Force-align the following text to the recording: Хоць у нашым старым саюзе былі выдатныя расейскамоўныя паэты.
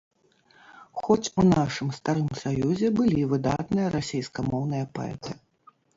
Хоць 1.01 1.31
у 1.43 1.43
нашым 1.49 1.91
старым 1.99 2.29
саюзе 2.43 2.87
былі 3.01 3.27
выдатныя 3.35 3.95
расейскамоўныя 3.97 4.93
паэты. 4.97 5.31